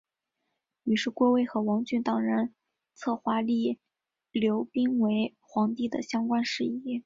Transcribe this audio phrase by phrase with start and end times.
[0.85, 2.55] 于是郭威和王峻等人
[2.95, 3.77] 策划立
[4.31, 6.99] 刘赟为皇帝的相关事宜。